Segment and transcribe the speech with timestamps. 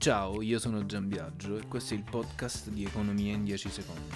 [0.00, 4.14] Ciao, io sono Gian Biagio e questo è il podcast di Economia in 10 secondi.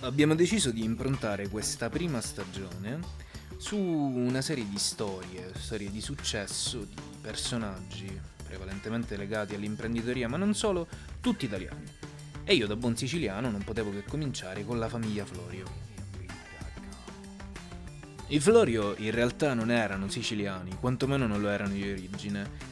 [0.00, 2.98] Abbiamo deciso di improntare questa prima stagione
[3.58, 8.10] su una serie di storie, storie di successo, di personaggi
[8.44, 10.88] prevalentemente legati all'imprenditoria, ma non solo,
[11.20, 11.84] tutti italiani.
[12.42, 15.66] E io da buon siciliano non potevo che cominciare con la famiglia Florio.
[18.26, 22.71] I Florio in realtà non erano siciliani, quantomeno non lo erano di origine,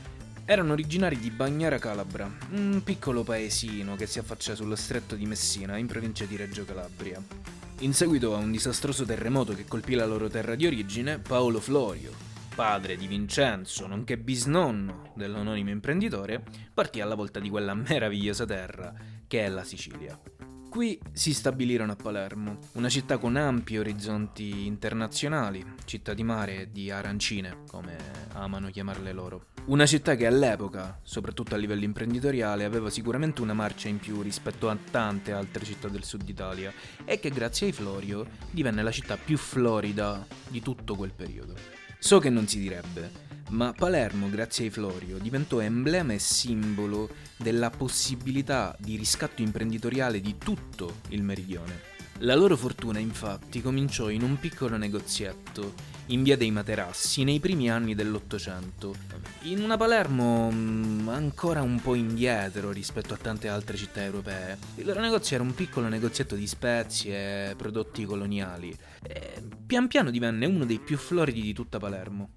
[0.50, 5.76] erano originari di Bagnara Calabra, un piccolo paesino che si affaccia sullo stretto di Messina,
[5.76, 7.22] in provincia di Reggio Calabria.
[7.82, 12.10] In seguito a un disastroso terremoto che colpì la loro terra di origine, Paolo Florio,
[12.52, 16.42] padre di Vincenzo, nonché bisnonno dell'anonimo imprenditore,
[16.74, 18.92] partì alla volta di quella meravigliosa terra
[19.28, 20.18] che è la Sicilia.
[20.70, 26.70] Qui si stabilirono a Palermo, una città con ampi orizzonti internazionali, città di mare e
[26.70, 27.96] di arancine, come
[28.34, 29.46] amano chiamarle loro.
[29.64, 34.68] Una città che all'epoca, soprattutto a livello imprenditoriale, aveva sicuramente una marcia in più rispetto
[34.68, 36.72] a tante altre città del sud Italia
[37.04, 41.54] e che grazie ai Florio divenne la città più florida di tutto quel periodo.
[41.98, 47.70] So che non si direbbe, ma Palermo, grazie ai Florio, diventò emblema e simbolo della
[47.70, 51.98] possibilità di riscatto imprenditoriale di tutto il meridione.
[52.22, 55.72] La loro fortuna infatti cominciò in un piccolo negozietto
[56.06, 58.94] in via dei Materassi nei primi anni dell'Ottocento,
[59.42, 64.58] in una Palermo mm, ancora un po' indietro rispetto a tante altre città europee.
[64.74, 70.10] Il loro negozio era un piccolo negozietto di spezie e prodotti coloniali e pian piano
[70.10, 72.32] divenne uno dei più floridi di tutta Palermo.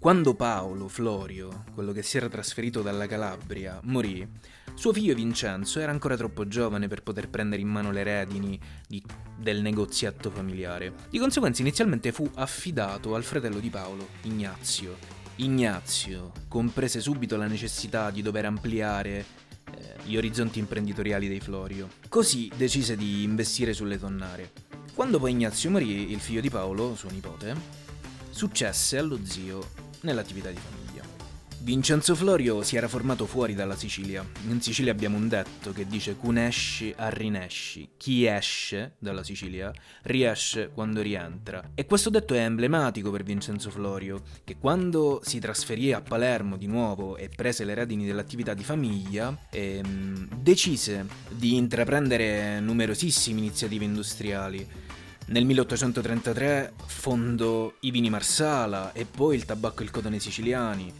[0.00, 4.26] Quando Paolo Florio, quello che si era trasferito dalla Calabria, morì,
[4.72, 9.04] suo figlio Vincenzo era ancora troppo giovane per poter prendere in mano le redini di,
[9.36, 10.94] del negozietto familiare.
[11.10, 14.96] Di conseguenza inizialmente fu affidato al fratello di Paolo, Ignazio.
[15.36, 19.26] Ignazio comprese subito la necessità di dover ampliare
[19.70, 21.90] eh, gli orizzonti imprenditoriali dei Florio.
[22.08, 24.50] Così decise di investire sulle tonnare.
[24.94, 27.54] Quando poi Ignazio morì, il figlio di Paolo, suo nipote,
[28.30, 30.80] successe allo zio nell'attività di famiglia.
[31.62, 34.26] Vincenzo Florio si era formato fuori dalla Sicilia.
[34.48, 37.90] In Sicilia abbiamo un detto che dice cunesci a rinesci.
[37.98, 39.70] Chi esce dalla Sicilia
[40.04, 41.72] riesce quando rientra.
[41.74, 46.66] E questo detto è emblematico per Vincenzo Florio, che quando si trasferì a Palermo di
[46.66, 54.66] nuovo e prese le redini dell'attività di famiglia, ehm, decise di intraprendere numerosissime iniziative industriali
[55.30, 60.92] nel 1833 fondò i vini Marsala e poi il tabacco e il cotone siciliani.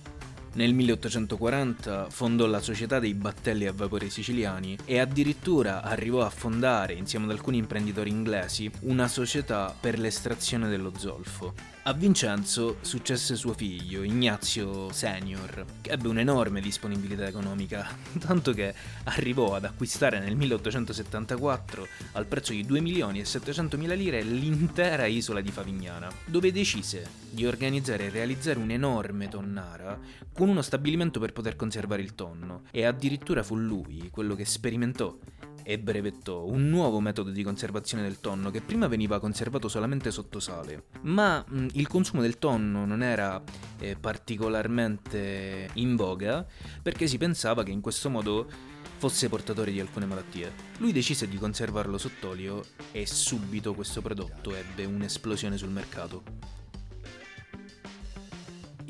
[0.53, 6.95] Nel 1840 fondò la Società dei Battelli a Vapore Siciliani e addirittura arrivò a fondare,
[6.95, 11.55] insieme ad alcuni imprenditori inglesi, una società per l'estrazione dello zolfo.
[11.85, 18.75] A Vincenzo successe suo figlio, Ignazio Senior, che ebbe un'enorme disponibilità economica, tanto che
[19.05, 25.07] arrivò ad acquistare nel 1874 al prezzo di 2 milioni e 700 mila lire l'intera
[25.07, 29.99] isola di Favignana, dove decise di organizzare e realizzare un'enorme tonnara
[30.33, 35.17] con uno stabilimento per poter conservare il tonno, e addirittura fu lui quello che sperimentò
[35.63, 40.41] e brevettò un nuovo metodo di conservazione del tonno che prima veniva conservato solamente sotto
[40.41, 40.85] sale.
[41.03, 43.43] Ma mh, il consumo del tonno non era
[43.79, 46.47] eh, particolarmente in voga
[46.83, 48.49] perché si pensava che in questo modo
[48.97, 50.53] fosse portatore di alcune malattie.
[50.79, 52.63] Lui decise di conservarlo sott'olio
[52.93, 56.59] e subito questo prodotto ebbe un'esplosione sul mercato.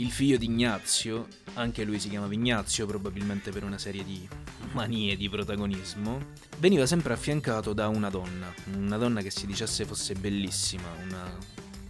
[0.01, 4.27] Il figlio di Ignazio, anche lui si chiamava Ignazio probabilmente per una serie di
[4.73, 6.19] manie di protagonismo,
[6.57, 11.37] veniva sempre affiancato da una donna, una donna che si dicesse fosse bellissima, una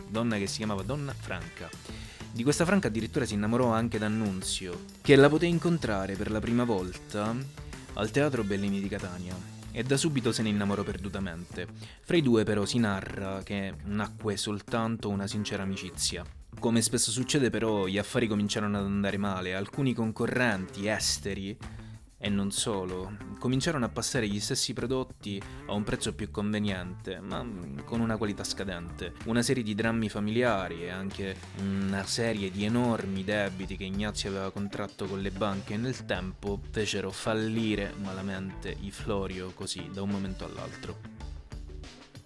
[0.09, 1.71] donna che si chiamava Donna Franca.
[2.33, 6.65] Di questa Franca addirittura si innamorò anche D'Annunzio, che la poté incontrare per la prima
[6.65, 7.33] volta
[7.93, 9.37] al Teatro Bellini di Catania
[9.71, 11.69] e da subito se ne innamorò perdutamente.
[12.03, 16.25] Fra i due però si narra che nacque soltanto una sincera amicizia.
[16.61, 21.57] Come spesso succede però gli affari cominciarono ad andare male, alcuni concorrenti esteri
[22.19, 27.43] e non solo, cominciarono a passare gli stessi prodotti a un prezzo più conveniente, ma
[27.87, 29.15] con una qualità scadente.
[29.25, 34.51] Una serie di drammi familiari e anche una serie di enormi debiti che Ignazio aveva
[34.51, 40.45] contratto con le banche nel tempo fecero fallire malamente i Florio così da un momento
[40.45, 41.20] all'altro.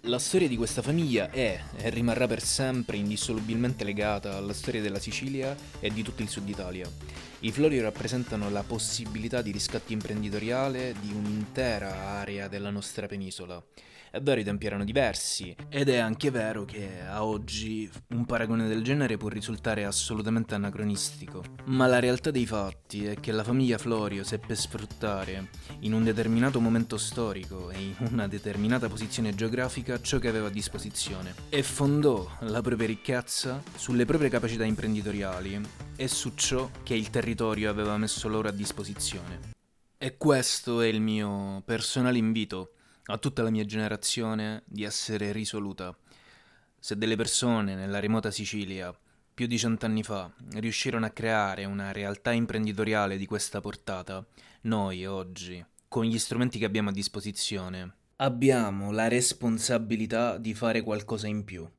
[0.07, 4.99] La storia di questa famiglia è e rimarrà per sempre indissolubilmente legata alla storia della
[4.99, 6.87] Sicilia e di tutto il sud Italia.
[7.39, 13.61] I Florio rappresentano la possibilità di riscatto imprenditoriale di un'intera area della nostra penisola.
[14.09, 18.65] È vero, i tempi erano diversi, ed è anche vero che a oggi un paragone
[18.69, 21.43] del genere può risultare assolutamente anacronistico.
[21.65, 25.49] Ma la realtà dei fatti è che la famiglia Florio seppe sfruttare,
[25.81, 30.51] in un determinato momento storico e in una determinata posizione geografica, ciò che aveva a
[30.51, 35.61] disposizione, e fondò la propria ricchezza sulle proprie capacità imprenditoriali
[35.95, 39.53] e su ciò che il territorio aveva messo loro a disposizione.
[39.97, 42.73] E questo è il mio personale invito
[43.05, 45.95] a tutta la mia generazione di essere risoluta.
[46.79, 48.95] Se delle persone nella remota Sicilia,
[49.33, 54.25] più di cent'anni fa, riuscirono a creare una realtà imprenditoriale di questa portata,
[54.61, 61.27] noi oggi, con gli strumenti che abbiamo a disposizione, abbiamo la responsabilità di fare qualcosa
[61.27, 61.69] in più.